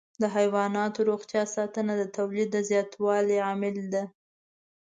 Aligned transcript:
د 0.21 0.23
حيواناتو 0.35 0.99
روغتیا 1.09 1.43
ساتنه 1.55 1.93
د 1.97 2.03
تولید 2.17 2.49
د 2.51 2.57
زیاتوالي 2.69 3.37
عامل 3.47 3.75
ده. 3.93 4.03